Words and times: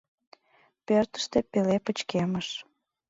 Пӧртыштӧ 0.85 1.39
пеле 1.51 1.77
пычкемыш. 1.85 2.47